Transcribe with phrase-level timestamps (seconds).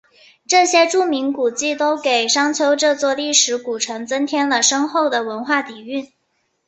[0.47, 6.11] 这些著名古迹都给商丘这座历史古城增添了深厚的文化底蕴。